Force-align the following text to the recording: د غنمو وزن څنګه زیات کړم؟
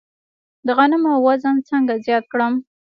د 0.65 0.67
غنمو 0.77 1.13
وزن 1.25 1.55
څنګه 1.69 1.93
زیات 2.05 2.25
کړم؟ 2.31 2.53